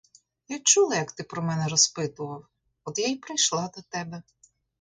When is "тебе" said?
3.89-4.23